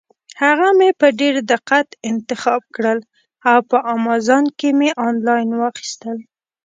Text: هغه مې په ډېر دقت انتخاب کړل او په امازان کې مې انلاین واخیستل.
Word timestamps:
هغه 0.43 0.67
مې 0.77 0.89
په 0.99 1.07
ډېر 1.19 1.35
دقت 1.51 1.87
انتخاب 2.11 2.61
کړل 2.75 2.99
او 3.49 3.59
په 3.69 3.77
امازان 3.95 4.45
کې 4.57 4.69
مې 4.79 4.89
انلاین 5.07 5.49
واخیستل. 5.61 6.17